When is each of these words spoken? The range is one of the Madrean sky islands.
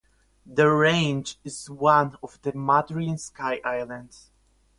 The 0.47 0.67
range 0.67 1.37
is 1.43 1.69
one 1.69 2.17
of 2.23 2.41
the 2.41 2.53
Madrean 2.53 3.19
sky 3.19 3.61
islands. 3.63 4.31